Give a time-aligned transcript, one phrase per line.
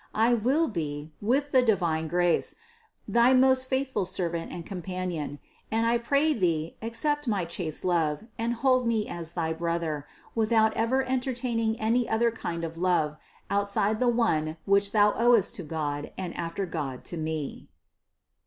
[0.15, 2.55] I will be, with the divine grace,
[3.07, 5.37] thy most faithful servant and companion,
[5.69, 10.51] and I pray Thee accept my chaste love and hold me as thy brother, with
[10.51, 13.17] out ever entertaining any other kind of love,
[13.51, 17.67] outside the one which Thou owest to God and after God to me."